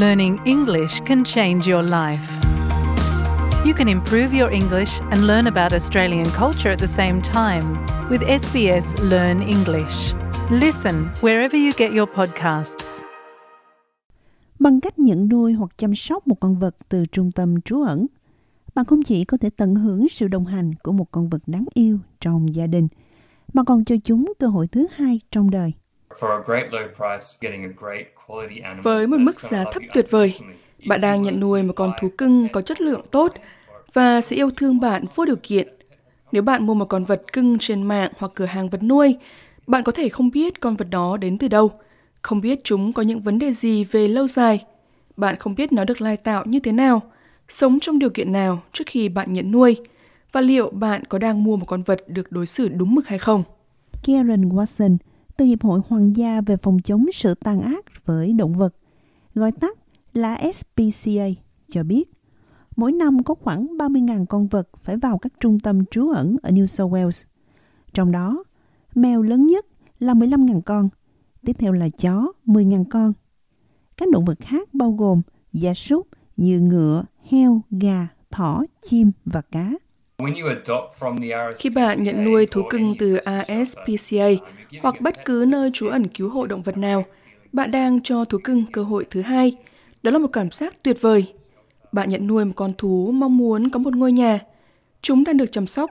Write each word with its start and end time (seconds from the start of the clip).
learning 0.00 0.40
English 0.44 1.00
can 1.04 1.24
change 1.24 1.70
your 1.70 1.82
life. 1.82 2.24
You 3.66 3.74
can 3.74 3.88
improve 3.88 4.32
your 4.34 4.50
English 4.50 5.00
and 5.10 5.26
learn 5.26 5.46
about 5.46 5.72
Australian 5.72 6.24
culture 6.24 6.70
at 6.70 6.78
the 6.78 6.86
same 6.86 7.20
time 7.20 7.64
with 8.10 8.22
SBS 8.22 9.10
Learn 9.10 9.42
English. 9.42 10.14
Listen 10.50 10.94
wherever 11.20 11.56
you 11.56 11.72
get 11.76 11.92
your 11.92 12.08
podcasts. 12.14 13.02
Bằng 14.58 14.80
cách 14.80 14.98
nhận 14.98 15.28
nuôi 15.28 15.52
hoặc 15.52 15.70
chăm 15.78 15.94
sóc 15.94 16.26
một 16.26 16.40
con 16.40 16.58
vật 16.58 16.76
từ 16.88 17.04
trung 17.12 17.32
tâm 17.32 17.60
trú 17.60 17.82
ẩn, 17.82 18.06
bạn 18.74 18.84
không 18.84 19.02
chỉ 19.02 19.24
có 19.24 19.36
thể 19.36 19.50
tận 19.50 19.74
hưởng 19.74 20.08
sự 20.08 20.28
đồng 20.28 20.46
hành 20.46 20.74
của 20.74 20.92
một 20.92 21.10
con 21.10 21.28
vật 21.28 21.42
đáng 21.46 21.64
yêu 21.74 21.98
trong 22.20 22.54
gia 22.54 22.66
đình, 22.66 22.88
mà 23.52 23.64
còn 23.64 23.84
cho 23.84 23.96
chúng 24.04 24.32
cơ 24.38 24.46
hội 24.46 24.68
thứ 24.68 24.86
hai 24.96 25.20
trong 25.30 25.50
đời. 25.50 25.72
Với 28.82 29.06
một 29.06 29.16
mức 29.20 29.40
giá 29.40 29.64
thấp 29.72 29.82
tuyệt 29.94 30.06
vời, 30.10 30.38
bạn 30.86 31.00
đang 31.00 31.22
nhận 31.22 31.40
nuôi 31.40 31.62
một 31.62 31.72
con 31.76 31.92
thú 32.00 32.08
cưng 32.18 32.48
có 32.52 32.62
chất 32.62 32.80
lượng 32.80 33.02
tốt 33.10 33.32
và 33.92 34.20
sẽ 34.20 34.36
yêu 34.36 34.50
thương 34.56 34.80
bạn 34.80 35.04
vô 35.14 35.24
điều 35.24 35.36
kiện. 35.42 35.68
Nếu 36.32 36.42
bạn 36.42 36.66
mua 36.66 36.74
một 36.74 36.84
con 36.84 37.04
vật 37.04 37.22
cưng 37.32 37.58
trên 37.58 37.82
mạng 37.82 38.12
hoặc 38.18 38.32
cửa 38.34 38.44
hàng 38.44 38.68
vật 38.68 38.82
nuôi, 38.82 39.16
bạn 39.66 39.82
có 39.82 39.92
thể 39.92 40.08
không 40.08 40.30
biết 40.30 40.60
con 40.60 40.76
vật 40.76 40.90
đó 40.90 41.16
đến 41.16 41.38
từ 41.38 41.48
đâu, 41.48 41.70
không 42.22 42.40
biết 42.40 42.64
chúng 42.64 42.92
có 42.92 43.02
những 43.02 43.20
vấn 43.20 43.38
đề 43.38 43.52
gì 43.52 43.84
về 43.84 44.08
lâu 44.08 44.26
dài. 44.26 44.64
Bạn 45.16 45.36
không 45.36 45.54
biết 45.54 45.72
nó 45.72 45.84
được 45.84 46.00
lai 46.00 46.16
tạo 46.16 46.44
như 46.46 46.60
thế 46.60 46.72
nào, 46.72 47.02
sống 47.48 47.80
trong 47.80 47.98
điều 47.98 48.10
kiện 48.10 48.32
nào 48.32 48.62
trước 48.72 48.84
khi 48.86 49.08
bạn 49.08 49.32
nhận 49.32 49.50
nuôi, 49.50 49.76
và 50.32 50.40
liệu 50.40 50.70
bạn 50.70 51.04
có 51.04 51.18
đang 51.18 51.44
mua 51.44 51.56
một 51.56 51.66
con 51.66 51.82
vật 51.82 52.04
được 52.06 52.32
đối 52.32 52.46
xử 52.46 52.68
đúng 52.68 52.94
mực 52.94 53.06
hay 53.06 53.18
không. 53.18 53.42
Karen 54.02 54.48
Watson 54.48 54.96
từ 55.40 55.46
Hiệp 55.46 55.62
hội 55.62 55.80
Hoàng 55.88 56.16
gia 56.16 56.40
về 56.40 56.56
phòng 56.56 56.78
chống 56.84 57.06
sự 57.12 57.34
tàn 57.34 57.60
ác 57.62 57.84
với 58.04 58.32
động 58.32 58.54
vật, 58.54 58.74
gọi 59.34 59.52
tắt 59.52 59.78
là 60.12 60.38
SPCA, 60.54 61.26
cho 61.68 61.82
biết 61.84 62.12
mỗi 62.76 62.92
năm 62.92 63.22
có 63.22 63.34
khoảng 63.34 63.66
30.000 63.66 64.26
con 64.26 64.48
vật 64.48 64.68
phải 64.82 64.96
vào 64.96 65.18
các 65.18 65.32
trung 65.40 65.60
tâm 65.60 65.84
trú 65.86 66.10
ẩn 66.10 66.36
ở 66.42 66.50
New 66.50 66.66
South 66.66 66.92
Wales. 66.92 67.24
Trong 67.92 68.12
đó, 68.12 68.44
mèo 68.94 69.22
lớn 69.22 69.46
nhất 69.46 69.66
là 69.98 70.14
15.000 70.14 70.60
con, 70.60 70.88
tiếp 71.44 71.56
theo 71.58 71.72
là 71.72 71.88
chó 71.88 72.32
10.000 72.46 72.84
con. 72.90 73.12
Các 73.96 74.08
động 74.12 74.24
vật 74.24 74.38
khác 74.40 74.74
bao 74.74 74.92
gồm 74.92 75.22
gia 75.52 75.74
súc 75.74 76.06
như 76.36 76.60
ngựa, 76.60 77.04
heo, 77.22 77.60
gà, 77.70 78.08
thỏ, 78.30 78.64
chim 78.88 79.10
và 79.24 79.40
cá. 79.40 79.72
Khi 81.58 81.70
bạn 81.70 82.02
nhận 82.02 82.24
nuôi 82.24 82.46
thú 82.46 82.62
cưng 82.70 82.94
từ 82.98 83.16
ASPCA 83.16 84.28
hoặc 84.82 85.00
bất 85.00 85.24
cứ 85.24 85.44
nơi 85.48 85.70
trú 85.72 85.88
ẩn 85.88 86.06
cứu 86.08 86.30
hộ 86.30 86.46
động 86.46 86.62
vật 86.62 86.76
nào, 86.76 87.04
bạn 87.52 87.70
đang 87.70 88.00
cho 88.00 88.24
thú 88.24 88.38
cưng 88.44 88.64
cơ 88.72 88.82
hội 88.82 89.06
thứ 89.10 89.22
hai. 89.22 89.56
Đó 90.02 90.10
là 90.10 90.18
một 90.18 90.28
cảm 90.32 90.50
giác 90.50 90.82
tuyệt 90.82 90.96
vời. 91.00 91.32
Bạn 91.92 92.08
nhận 92.08 92.26
nuôi 92.26 92.44
một 92.44 92.52
con 92.56 92.72
thú 92.78 93.10
mong 93.14 93.36
muốn 93.36 93.70
có 93.70 93.78
một 93.78 93.94
ngôi 93.96 94.12
nhà. 94.12 94.40
Chúng 95.02 95.24
đang 95.24 95.36
được 95.36 95.52
chăm 95.52 95.66
sóc. 95.66 95.90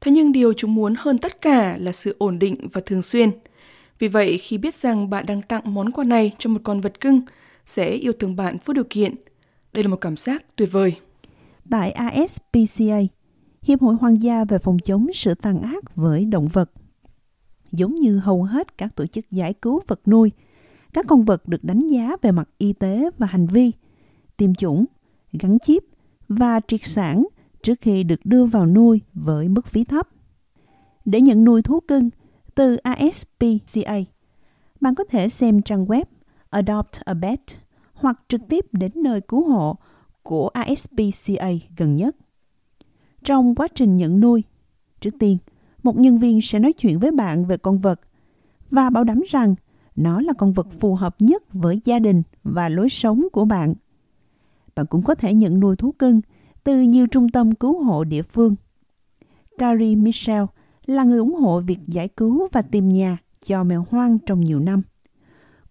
Thế 0.00 0.12
nhưng 0.12 0.32
điều 0.32 0.52
chúng 0.52 0.74
muốn 0.74 0.94
hơn 0.98 1.18
tất 1.18 1.40
cả 1.40 1.76
là 1.80 1.92
sự 1.92 2.16
ổn 2.18 2.38
định 2.38 2.68
và 2.72 2.80
thường 2.86 3.02
xuyên. 3.02 3.30
Vì 3.98 4.08
vậy, 4.08 4.38
khi 4.38 4.58
biết 4.58 4.74
rằng 4.74 5.10
bạn 5.10 5.26
đang 5.26 5.42
tặng 5.42 5.62
món 5.64 5.92
quà 5.92 6.04
này 6.04 6.32
cho 6.38 6.50
một 6.50 6.60
con 6.64 6.80
vật 6.80 7.00
cưng, 7.00 7.20
sẽ 7.66 7.90
yêu 7.90 8.12
thương 8.12 8.36
bạn 8.36 8.56
vô 8.64 8.74
điều 8.74 8.84
kiện. 8.90 9.14
Đây 9.72 9.82
là 9.82 9.88
một 9.88 9.96
cảm 10.00 10.16
giác 10.16 10.44
tuyệt 10.56 10.72
vời. 10.72 10.94
Tại 11.70 11.90
ASPCA, 11.90 12.98
Hiệp 13.62 13.80
hội 13.80 13.94
Hoàng 13.94 14.22
gia 14.22 14.44
về 14.44 14.58
phòng 14.58 14.78
chống 14.78 15.06
sự 15.12 15.34
tàn 15.34 15.62
ác 15.62 15.96
với 15.96 16.24
động 16.24 16.48
vật. 16.48 16.70
Giống 17.72 17.94
như 17.94 18.18
hầu 18.18 18.42
hết 18.42 18.78
các 18.78 18.96
tổ 18.96 19.06
chức 19.06 19.30
giải 19.30 19.54
cứu 19.54 19.80
vật 19.86 20.00
nuôi, 20.06 20.32
các 20.92 21.06
con 21.08 21.24
vật 21.24 21.48
được 21.48 21.64
đánh 21.64 21.86
giá 21.86 22.16
về 22.22 22.32
mặt 22.32 22.48
y 22.58 22.72
tế 22.72 23.10
và 23.18 23.26
hành 23.26 23.46
vi, 23.46 23.72
tiêm 24.36 24.54
chủng, 24.54 24.84
gắn 25.32 25.58
chip 25.58 25.82
và 26.28 26.60
triệt 26.68 26.80
sản 26.82 27.26
trước 27.62 27.80
khi 27.80 28.04
được 28.04 28.20
đưa 28.24 28.44
vào 28.44 28.66
nuôi 28.66 29.00
với 29.14 29.48
mức 29.48 29.66
phí 29.66 29.84
thấp. 29.84 30.08
Để 31.04 31.20
nhận 31.20 31.44
nuôi 31.44 31.62
thú 31.62 31.80
cưng 31.80 32.10
từ 32.54 32.76
ASPCA, 32.76 33.98
bạn 34.80 34.94
có 34.94 35.04
thể 35.04 35.28
xem 35.28 35.62
trang 35.62 35.86
web 35.86 36.04
Adopt 36.50 37.00
a 37.04 37.14
Pet 37.22 37.40
hoặc 37.94 38.20
trực 38.28 38.40
tiếp 38.48 38.66
đến 38.72 38.92
nơi 38.94 39.20
cứu 39.20 39.48
hộ 39.48 39.76
của 40.22 40.48
ASPCA 40.48 41.50
gần 41.76 41.96
nhất. 41.96 42.16
Trong 43.24 43.54
quá 43.54 43.68
trình 43.74 43.96
nhận 43.96 44.20
nuôi, 44.20 44.44
trước 45.00 45.14
tiên, 45.18 45.38
một 45.82 45.96
nhân 45.96 46.18
viên 46.18 46.40
sẽ 46.40 46.58
nói 46.58 46.72
chuyện 46.72 46.98
với 46.98 47.10
bạn 47.10 47.44
về 47.44 47.56
con 47.56 47.78
vật 47.78 48.00
và 48.70 48.90
bảo 48.90 49.04
đảm 49.04 49.22
rằng 49.28 49.54
nó 49.96 50.20
là 50.20 50.32
con 50.38 50.52
vật 50.52 50.66
phù 50.80 50.94
hợp 50.94 51.16
nhất 51.18 51.42
với 51.52 51.80
gia 51.84 51.98
đình 51.98 52.22
và 52.44 52.68
lối 52.68 52.88
sống 52.88 53.28
của 53.32 53.44
bạn. 53.44 53.74
Bạn 54.74 54.86
cũng 54.86 55.02
có 55.02 55.14
thể 55.14 55.34
nhận 55.34 55.60
nuôi 55.60 55.76
thú 55.76 55.92
cưng 55.92 56.20
từ 56.64 56.80
nhiều 56.80 57.06
trung 57.06 57.28
tâm 57.28 57.52
cứu 57.52 57.82
hộ 57.82 58.04
địa 58.04 58.22
phương. 58.22 58.54
Carrie 59.58 59.94
Michelle 59.94 60.46
là 60.86 61.04
người 61.04 61.18
ủng 61.18 61.34
hộ 61.34 61.60
việc 61.60 61.78
giải 61.86 62.08
cứu 62.08 62.48
và 62.52 62.62
tìm 62.62 62.88
nhà 62.88 63.18
cho 63.44 63.64
mèo 63.64 63.86
hoang 63.90 64.18
trong 64.18 64.40
nhiều 64.40 64.60
năm. 64.60 64.82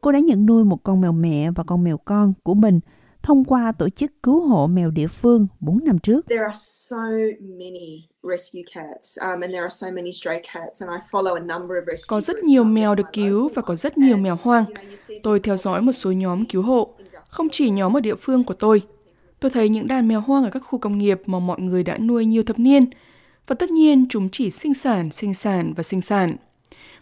Cô 0.01 0.11
đã 0.11 0.19
nhận 0.19 0.45
nuôi 0.45 0.65
một 0.65 0.83
con 0.83 1.01
mèo 1.01 1.11
mẹ 1.11 1.51
và 1.51 1.63
con 1.63 1.83
mèo 1.83 1.97
con 1.97 2.33
của 2.43 2.53
mình 2.53 2.79
thông 3.23 3.43
qua 3.43 3.71
tổ 3.71 3.89
chức 3.89 4.11
cứu 4.23 4.39
hộ 4.39 4.67
mèo 4.67 4.91
địa 4.91 5.07
phương 5.07 5.47
4 5.59 5.79
năm 5.85 5.99
trước. 5.99 6.25
Có 12.07 12.21
rất 12.21 12.43
nhiều 12.43 12.63
mèo 12.63 12.95
được 12.95 13.07
cứu 13.13 13.49
và 13.55 13.61
có 13.61 13.75
rất 13.75 13.97
nhiều 13.97 14.17
mèo 14.17 14.37
hoang. 14.41 14.65
Tôi 15.23 15.39
theo 15.39 15.57
dõi 15.57 15.81
một 15.81 15.91
số 15.91 16.11
nhóm 16.11 16.45
cứu 16.45 16.61
hộ, 16.61 16.93
không 17.27 17.49
chỉ 17.51 17.69
nhóm 17.69 17.97
ở 17.97 17.99
địa 17.99 18.15
phương 18.15 18.43
của 18.43 18.53
tôi. 18.53 18.81
Tôi 19.39 19.51
thấy 19.51 19.69
những 19.69 19.87
đàn 19.87 20.07
mèo 20.07 20.21
hoang 20.21 20.43
ở 20.43 20.49
các 20.49 20.59
khu 20.59 20.79
công 20.79 20.97
nghiệp 20.97 21.21
mà 21.25 21.39
mọi 21.39 21.59
người 21.59 21.83
đã 21.83 21.97
nuôi 21.97 22.25
nhiều 22.25 22.43
thập 22.43 22.59
niên, 22.59 22.85
và 23.47 23.55
tất 23.55 23.69
nhiên 23.69 24.05
chúng 24.09 24.29
chỉ 24.31 24.51
sinh 24.51 24.73
sản, 24.73 25.11
sinh 25.11 25.33
sản 25.33 25.73
và 25.75 25.83
sinh 25.83 26.01
sản. 26.01 26.35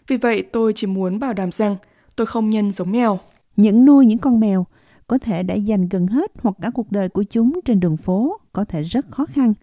Vì 0.06 0.16
vậy 0.16 0.42
tôi 0.42 0.72
chỉ 0.72 0.86
muốn 0.86 1.18
bảo 1.18 1.32
đảm 1.32 1.52
rằng 1.52 1.76
tôi 2.16 2.26
không 2.26 2.50
nhân 2.50 2.72
giống 2.72 2.92
mèo. 2.92 3.18
Những 3.56 3.84
nuôi 3.84 4.06
những 4.06 4.18
con 4.18 4.40
mèo 4.40 4.66
có 5.10 5.18
thể 5.18 5.42
đã 5.42 5.54
dành 5.54 5.88
gần 5.88 6.06
hết 6.06 6.30
hoặc 6.42 6.54
cả 6.62 6.70
cuộc 6.74 6.92
đời 6.92 7.08
của 7.08 7.22
chúng 7.22 7.60
trên 7.64 7.80
đường 7.80 7.96
phố 7.96 8.40
có 8.52 8.64
thể 8.64 8.82
rất 8.82 9.06
khó 9.10 9.26
khăn. 9.26 9.54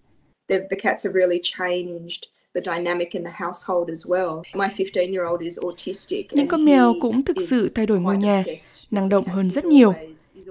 The, 0.48 0.58
the 0.58 0.76
cats 0.82 1.06
have 1.06 1.20
really 1.20 1.40
changed 1.42 2.22
the 2.54 2.60
dynamic 2.64 3.10
in 3.10 3.24
the 3.24 3.30
household 3.34 3.88
as 3.88 4.06
well. 4.06 4.42
My 4.54 4.66
15-year-old 4.66 5.38
is 5.38 5.58
autistic. 5.58 6.24
Những 6.32 6.48
con 6.48 6.64
mèo 6.64 6.94
cũng 7.00 7.24
thực 7.24 7.36
sự 7.40 7.72
thay 7.74 7.86
đổi 7.86 8.00
ngôi 8.00 8.16
nhà, 8.16 8.44
năng 8.90 9.08
động 9.08 9.26
hơn 9.26 9.50
rất 9.50 9.64
nhiều. 9.64 9.94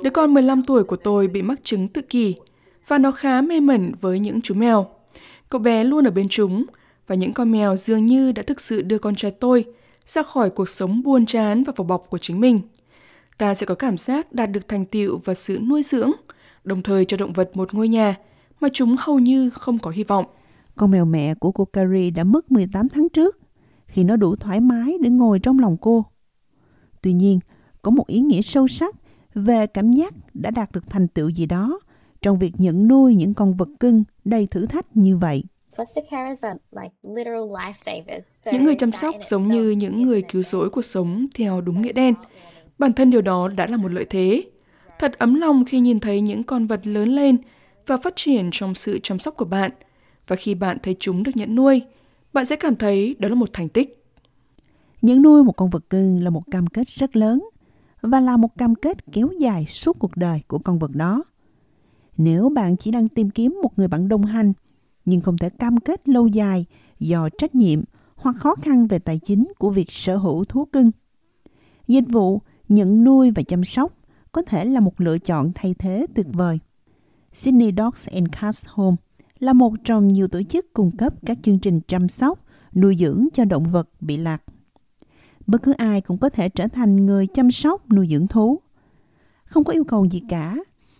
Đứa 0.03 0.09
con 0.09 0.33
15 0.33 0.63
tuổi 0.63 0.83
của 0.83 0.95
tôi 0.95 1.27
bị 1.27 1.41
mắc 1.41 1.59
chứng 1.63 1.87
tự 1.87 2.01
kỷ 2.01 2.35
và 2.87 2.97
nó 2.97 3.11
khá 3.11 3.41
mê 3.41 3.59
mẩn 3.59 3.91
với 4.01 4.19
những 4.19 4.41
chú 4.41 4.53
mèo. 4.53 4.87
Cậu 5.49 5.61
bé 5.61 5.83
luôn 5.83 6.07
ở 6.07 6.11
bên 6.11 6.27
chúng 6.29 6.65
và 7.07 7.15
những 7.15 7.33
con 7.33 7.51
mèo 7.51 7.75
dường 7.75 8.05
như 8.05 8.31
đã 8.31 8.43
thực 8.43 8.61
sự 8.61 8.81
đưa 8.81 8.97
con 8.97 9.15
trai 9.15 9.31
tôi 9.31 9.65
ra 10.05 10.23
khỏi 10.23 10.49
cuộc 10.49 10.69
sống 10.69 11.03
buồn 11.03 11.25
chán 11.25 11.63
và 11.63 11.73
vỏ 11.75 11.83
bọc 11.83 12.09
của 12.09 12.17
chính 12.17 12.41
mình 12.41 12.61
ta 13.37 13.53
sẽ 13.53 13.65
có 13.65 13.75
cảm 13.75 13.97
giác 13.97 14.33
đạt 14.33 14.51
được 14.51 14.67
thành 14.67 14.85
tựu 14.85 15.19
và 15.25 15.33
sự 15.33 15.59
nuôi 15.69 15.83
dưỡng, 15.83 16.11
đồng 16.63 16.83
thời 16.83 17.05
cho 17.05 17.17
động 17.17 17.33
vật 17.33 17.49
một 17.53 17.73
ngôi 17.73 17.87
nhà 17.87 18.15
mà 18.59 18.69
chúng 18.73 18.95
hầu 18.99 19.19
như 19.19 19.49
không 19.49 19.79
có 19.79 19.91
hy 19.91 20.03
vọng. 20.03 20.25
Con 20.75 20.91
mèo 20.91 21.05
mẹ 21.05 21.33
của 21.33 21.51
cô 21.51 21.65
Carrie 21.65 22.09
đã 22.09 22.23
mất 22.23 22.51
18 22.51 22.89
tháng 22.89 23.09
trước 23.09 23.39
khi 23.87 24.03
nó 24.03 24.15
đủ 24.15 24.35
thoải 24.35 24.59
mái 24.59 24.97
để 25.01 25.09
ngồi 25.09 25.39
trong 25.39 25.59
lòng 25.59 25.77
cô. 25.81 26.05
Tuy 27.01 27.13
nhiên, 27.13 27.39
có 27.81 27.91
một 27.91 28.07
ý 28.07 28.19
nghĩa 28.19 28.41
sâu 28.41 28.67
sắc 28.67 28.95
về 29.35 29.67
cảm 29.67 29.91
giác 29.91 30.13
đã 30.33 30.51
đạt 30.51 30.71
được 30.71 30.89
thành 30.89 31.07
tựu 31.07 31.29
gì 31.29 31.45
đó 31.45 31.79
trong 32.21 32.39
việc 32.39 32.53
nhận 32.57 32.87
nuôi 32.87 33.15
những 33.15 33.33
con 33.33 33.53
vật 33.53 33.69
cưng 33.79 34.03
đầy 34.25 34.47
thử 34.47 34.65
thách 34.65 34.97
như 34.97 35.17
vậy. 35.17 35.43
Những 38.51 38.63
người 38.63 38.75
chăm 38.75 38.91
sóc 38.91 39.15
giống 39.25 39.47
như 39.47 39.69
những 39.69 40.01
người 40.01 40.21
cứu 40.21 40.43
rỗi 40.43 40.69
cuộc 40.69 40.85
sống 40.85 41.27
theo 41.35 41.61
đúng 41.61 41.81
nghĩa 41.81 41.93
đen– 41.93 42.13
Bản 42.79 42.93
thân 42.93 43.09
điều 43.09 43.21
đó 43.21 43.47
đã 43.47 43.67
là 43.67 43.77
một 43.77 43.91
lợi 43.91 44.05
thế. 44.09 44.43
Thật 44.99 45.19
ấm 45.19 45.35
lòng 45.35 45.65
khi 45.65 45.79
nhìn 45.79 45.99
thấy 45.99 46.21
những 46.21 46.43
con 46.43 46.67
vật 46.67 46.87
lớn 46.87 47.09
lên 47.09 47.37
và 47.87 47.97
phát 47.97 48.15
triển 48.15 48.49
trong 48.51 48.75
sự 48.75 48.99
chăm 49.03 49.19
sóc 49.19 49.37
của 49.37 49.45
bạn. 49.45 49.71
Và 50.27 50.35
khi 50.35 50.55
bạn 50.55 50.77
thấy 50.83 50.95
chúng 50.99 51.23
được 51.23 51.31
nhận 51.35 51.55
nuôi, 51.55 51.81
bạn 52.33 52.45
sẽ 52.45 52.55
cảm 52.55 52.75
thấy 52.75 53.15
đó 53.19 53.29
là 53.29 53.35
một 53.35 53.49
thành 53.53 53.69
tích. 53.69 54.03
Nhận 55.01 55.21
nuôi 55.21 55.43
một 55.43 55.51
con 55.57 55.69
vật 55.69 55.89
cưng 55.89 56.23
là 56.23 56.29
một 56.29 56.43
cam 56.51 56.67
kết 56.67 56.87
rất 56.87 57.15
lớn 57.15 57.43
và 58.01 58.19
là 58.19 58.37
một 58.37 58.57
cam 58.57 58.75
kết 58.75 59.11
kéo 59.11 59.29
dài 59.39 59.65
suốt 59.65 59.99
cuộc 59.99 60.17
đời 60.17 60.41
của 60.47 60.59
con 60.59 60.79
vật 60.79 60.91
đó. 60.93 61.23
Nếu 62.17 62.49
bạn 62.49 62.77
chỉ 62.77 62.91
đang 62.91 63.07
tìm 63.07 63.29
kiếm 63.29 63.59
một 63.63 63.79
người 63.79 63.87
bạn 63.87 64.07
đồng 64.07 64.25
hành 64.25 64.53
nhưng 65.05 65.21
không 65.21 65.37
thể 65.37 65.49
cam 65.49 65.77
kết 65.77 66.09
lâu 66.09 66.27
dài 66.27 66.65
do 66.99 67.29
trách 67.37 67.55
nhiệm 67.55 67.83
hoặc 68.15 68.35
khó 68.39 68.55
khăn 68.55 68.87
về 68.87 68.99
tài 68.99 69.19
chính 69.19 69.51
của 69.57 69.69
việc 69.69 69.91
sở 69.91 70.17
hữu 70.17 70.43
thú 70.43 70.65
cưng. 70.65 70.91
Dịch 71.87 72.05
vụ 72.09 72.41
nhận 72.69 73.03
nuôi 73.03 73.31
và 73.31 73.41
chăm 73.41 73.63
sóc 73.63 73.93
có 74.31 74.41
thể 74.41 74.65
là 74.65 74.79
một 74.79 75.01
lựa 75.01 75.17
chọn 75.17 75.51
thay 75.55 75.75
thế 75.79 76.05
tuyệt 76.15 76.27
vời. 76.33 76.59
Sydney 77.33 77.71
Dogs 77.77 78.07
and 78.07 78.27
Cats 78.41 78.65
Home 78.67 78.97
là 79.39 79.53
một 79.53 79.73
trong 79.83 80.07
nhiều 80.07 80.27
tổ 80.27 80.41
chức 80.43 80.73
cung 80.73 80.97
cấp 80.97 81.13
các 81.25 81.37
chương 81.43 81.59
trình 81.59 81.81
chăm 81.87 82.09
sóc, 82.09 82.39
nuôi 82.75 82.95
dưỡng 82.95 83.27
cho 83.33 83.45
động 83.45 83.63
vật 83.63 83.89
bị 83.99 84.17
lạc. 84.17 84.43
Bất 85.47 85.63
cứ 85.63 85.71
ai 85.71 86.01
cũng 86.01 86.17
có 86.17 86.29
thể 86.29 86.49
trở 86.49 86.67
thành 86.67 87.05
người 87.05 87.27
chăm 87.27 87.51
sóc 87.51 87.91
nuôi 87.91 88.07
dưỡng 88.07 88.27
thú. 88.27 88.59
không 89.45 89.63
có 89.63 89.73
yêu 89.73 89.83
cầu 89.83 90.05
gì 90.05 90.21
cả, 90.29 90.57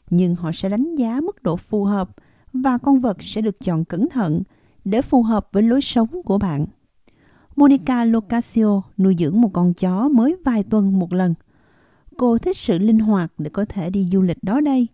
nhưng 0.09 0.35
họ 0.35 0.51
sẽ 0.51 0.69
đánh 0.69 0.95
giá 0.95 1.21
mức 1.21 1.43
độ 1.43 1.55
phù 1.55 1.83
hợp 1.83 2.09
và 2.53 2.77
con 2.77 2.99
vật 2.99 3.17
sẽ 3.19 3.41
được 3.41 3.59
chọn 3.59 3.85
cẩn 3.85 4.09
thận 4.09 4.41
để 4.85 5.01
phù 5.01 5.23
hợp 5.23 5.47
với 5.51 5.63
lối 5.63 5.81
sống 5.81 6.23
của 6.25 6.37
bạn. 6.37 6.65
Monica 7.55 8.05
Locasio 8.05 8.81
nuôi 8.97 9.15
dưỡng 9.19 9.41
một 9.41 9.49
con 9.53 9.73
chó 9.73 10.09
mới 10.09 10.35
vài 10.45 10.63
tuần 10.63 10.99
một 10.99 11.13
lần. 11.13 11.33
Cô 12.17 12.37
thích 12.37 12.57
sự 12.57 12.77
linh 12.77 12.99
hoạt 12.99 13.31
để 13.37 13.49
có 13.49 13.65
thể 13.65 13.89
đi 13.89 14.07
du 14.11 14.21
lịch 14.21 14.37
đó 14.41 14.61
đây, 14.61 14.87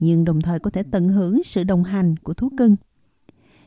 nhưng 0.00 0.24
đồng 0.24 0.40
thời 0.40 0.58
có 0.58 0.70
thể 0.70 0.82
tận 0.90 1.08
hưởng 1.08 1.42
sự 1.42 1.64
đồng 1.64 1.84
hành 1.84 2.16
của 2.16 2.34
thú 2.34 2.48
cưng. 2.56 2.76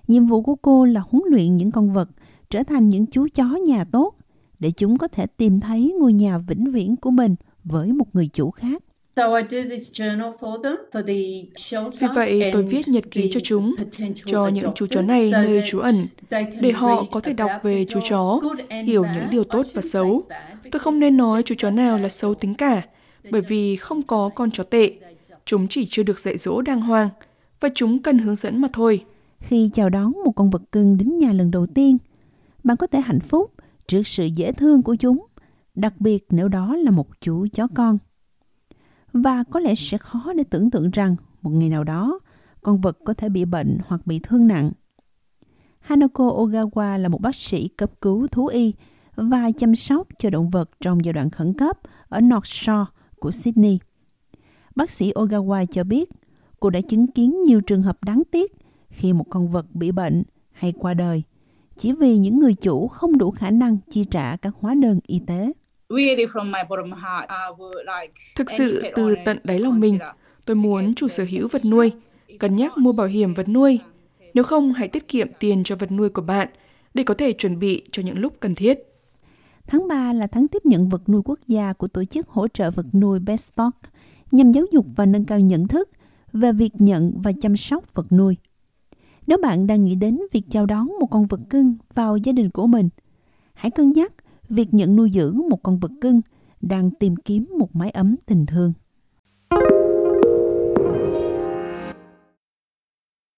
Nhiệm 0.08 0.26
vụ 0.26 0.42
của 0.42 0.56
cô 0.56 0.86
là 0.86 1.02
huấn 1.10 1.24
luyện 1.32 1.58
những 1.58 1.72
con 1.72 1.94
vật 1.94 2.10
trở 2.50 2.64
thành 2.64 2.90
những 2.90 3.06
chú 3.06 3.28
chó 3.34 3.44
nhà 3.44 3.84
tốt 3.84 4.14
để 4.60 4.72
chúng 4.72 4.98
có 4.98 5.08
thể 5.08 5.26
tìm 5.38 5.60
thấy 5.60 5.96
ngôi 6.00 6.14
nhà 6.14 6.38
vĩnh 6.38 6.72
viễn 6.72 6.96
của 6.96 7.12
mình 7.12 7.36
với 7.64 7.94
một 7.94 8.06
người 8.14 8.28
chủ 8.34 8.52
khác. 8.52 8.84
Vì 12.00 12.08
vậy, 12.16 12.50
tôi 12.54 12.64
viết 12.64 12.88
nhật 12.88 13.04
ký 13.12 13.30
cho 13.32 13.40
chúng, 13.44 13.76
cho 14.26 14.48
những 14.48 14.72
chú 14.76 14.88
chó 14.88 15.02
này 15.02 15.32
nơi 15.32 15.62
trú 15.66 15.80
ẩn, 15.80 15.96
để 16.62 16.72
họ 16.72 17.06
có 17.12 17.20
thể 17.20 17.34
đọc 17.34 17.52
về 17.64 17.86
chú 17.90 18.00
chó, 18.10 18.42
hiểu 18.86 19.06
những 19.14 19.30
điều 19.32 19.44
tốt 19.44 19.66
và 19.74 19.82
xấu. 19.82 20.24
Tôi 20.72 20.80
không 20.80 21.00
nên 21.00 21.18
nói 21.18 21.44
chú 21.44 21.56
chó 21.58 21.72
nào 21.72 21.98
là 21.98 22.10
xấu 22.10 22.34
tính 22.34 22.54
cả, 22.54 22.82
bởi 23.32 23.42
vì 23.42 23.76
không 23.76 24.04
có 24.04 24.30
con 24.36 24.52
chó 24.52 24.64
tệ. 24.64 25.00
Chúng 25.46 25.68
chỉ 25.68 25.88
chưa 25.90 26.04
được 26.04 26.20
dạy 26.20 26.38
dỗ 26.38 26.62
đàng 26.62 26.82
hoàng, 26.82 27.10
và 27.60 27.70
chúng 27.76 28.02
cần 28.02 28.18
hướng 28.18 28.36
dẫn 28.36 28.62
mà 28.62 28.68
thôi. 28.74 29.06
Khi 29.40 29.70
chào 29.74 29.90
đón 29.90 30.12
một 30.26 30.32
con 30.36 30.50
vật 30.50 30.62
cưng 30.72 30.98
đến 30.98 31.18
nhà 31.18 31.34
lần 31.34 31.52
đầu 31.52 31.68
tiên, 31.68 31.98
bạn 32.64 32.78
có 32.78 32.88
thể 32.88 33.02
hạnh 33.02 33.20
phúc 33.20 33.52
trước 33.88 34.08
sự 34.08 34.26
dễ 34.26 34.52
thương 34.52 34.84
của 34.84 34.96
chúng, 34.96 35.26
đặc 35.76 35.94
biệt 36.00 36.26
nếu 36.30 36.48
đó 36.48 36.76
là 36.76 36.92
một 36.92 37.08
chú 37.22 37.48
chó 37.54 37.68
con. 37.76 37.98
Và 39.14 39.44
có 39.44 39.60
lẽ 39.60 39.76
sẽ 39.76 39.98
khó 39.98 40.34
để 40.36 40.44
tưởng 40.44 40.72
tượng 40.72 40.92
rằng 40.92 41.16
một 41.42 41.50
ngày 41.50 41.70
nào 41.70 41.84
đó, 41.84 42.20
con 42.62 42.82
vật 42.82 42.98
có 43.06 43.14
thể 43.14 43.30
bị 43.30 43.46
bệnh 43.46 43.78
hoặc 43.88 44.08
bị 44.08 44.20
thương 44.24 44.48
nặng. 44.48 44.72
Hanako 45.80 46.24
Ogawa 46.24 46.98
là 46.98 47.10
một 47.10 47.22
bác 47.22 47.36
sĩ 47.36 47.68
cấp 47.68 47.92
cứu 48.02 48.28
thú 48.28 48.48
y 48.48 48.74
và 49.16 49.52
chăm 49.58 49.76
sóc 49.76 50.08
cho 50.18 50.30
động 50.30 50.50
vật 50.50 50.70
trong 50.82 51.06
giai 51.06 51.14
đoạn 51.14 51.30
khẩn 51.30 51.54
cấp 51.54 51.78
ở 52.10 52.22
North 52.22 52.46
Shore 52.46 52.86
của 53.20 53.32
Sydney. 53.32 53.80
Bác 54.76 54.90
sĩ 54.90 55.12
Ogawa 55.12 55.66
cho 55.66 55.84
biết 55.84 56.10
cô 56.60 56.70
đã 56.70 56.82
chứng 56.82 57.08
kiến 57.08 57.44
nhiều 57.44 57.62
trường 57.62 57.82
hợp 57.82 58.04
đáng 58.04 58.24
tiếc 58.32 58.52
khi 58.90 59.14
một 59.14 59.26
con 59.30 59.52
vật 59.52 59.66
bị 59.74 59.92
bệnh 59.92 60.24
hay 60.52 60.74
qua 60.80 60.94
đời 60.94 61.24
chỉ 61.78 61.92
vì 61.92 62.18
những 62.18 62.40
người 62.40 62.54
chủ 62.54 62.88
không 62.88 63.18
đủ 63.18 63.32
khả 63.32 63.52
năng 63.52 63.78
chi 63.90 64.04
trả 64.12 64.36
các 64.36 64.54
hóa 64.60 64.76
đơn 64.76 65.00
y 65.08 65.22
tế. 65.28 65.52
Thực 68.36 68.52
sự 68.52 68.84
từ 68.96 69.16
tận 69.26 69.38
đáy 69.44 69.60
lòng 69.60 69.80
mình, 69.80 70.00
tôi 70.46 70.56
muốn 70.56 70.96
chủ 70.96 71.08
sở 71.08 71.26
hữu 71.30 71.48
vật 71.48 71.66
nuôi 71.66 71.92
cân 72.40 72.56
nhắc 72.56 72.78
mua 72.78 72.92
bảo 72.92 73.08
hiểm 73.08 73.34
vật 73.34 73.50
nuôi. 73.50 73.80
Nếu 74.34 74.44
không, 74.44 74.74
hãy 74.74 74.88
tiết 74.88 75.08
kiệm 75.08 75.28
tiền 75.40 75.64
cho 75.64 75.76
vật 75.76 75.92
nuôi 75.92 76.10
của 76.10 76.22
bạn 76.22 76.48
để 76.94 77.04
có 77.04 77.14
thể 77.14 77.34
chuẩn 77.34 77.60
bị 77.60 77.84
cho 77.92 78.04
những 78.04 78.20
lúc 78.20 78.34
cần 78.40 78.56
thiết. 78.56 78.80
Tháng 79.68 79.88
3 79.88 80.14
là 80.14 80.28
tháng 80.28 80.48
tiếp 80.48 80.66
nhận 80.66 80.90
vật 80.90 81.10
nuôi 81.10 81.22
quốc 81.26 81.40
gia 81.48 81.74
của 81.74 81.88
tổ 81.88 82.06
chức 82.06 82.30
hỗ 82.30 82.48
trợ 82.48 82.72
vật 82.72 82.86
nuôi 82.94 83.20
Beststock 83.20 83.78
nhằm 84.32 84.52
giáo 84.52 84.66
dục 84.72 84.86
và 84.96 85.06
nâng 85.06 85.26
cao 85.26 85.40
nhận 85.40 85.68
thức 85.68 85.90
về 86.34 86.54
việc 86.54 86.82
nhận 86.82 87.14
và 87.24 87.32
chăm 87.42 87.58
sóc 87.58 87.94
vật 87.94 88.12
nuôi. 88.12 88.38
Nếu 89.28 89.38
bạn 89.44 89.68
đang 89.68 89.84
nghĩ 89.84 89.96
đến 89.96 90.20
việc 90.32 90.44
chào 90.50 90.66
đón 90.66 90.88
một 91.00 91.08
con 91.12 91.28
vật 91.28 91.40
cưng 91.50 91.76
vào 91.94 92.18
gia 92.18 92.34
đình 92.34 92.50
của 92.50 92.68
mình, 92.68 92.90
hãy 93.54 93.72
cân 93.72 93.92
nhắc 93.92 94.14
việc 94.50 94.74
nhận 94.74 94.96
nuôi 94.96 95.10
dưỡng 95.14 95.42
một 95.50 95.64
con 95.64 95.80
vật 95.80 95.92
cưng 96.02 96.22
đang 96.62 96.92
tìm 96.92 97.16
kiếm 97.16 97.50
một 97.60 97.76
mái 97.76 97.90
ấm 97.90 98.16
tình 98.26 98.46
thương. 98.46 98.74